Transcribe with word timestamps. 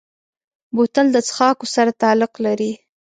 بوتل 0.75 1.07
د 1.11 1.17
څښاکو 1.27 1.65
سره 1.75 1.91
تعلق 2.01 2.33
لري. 2.45 2.71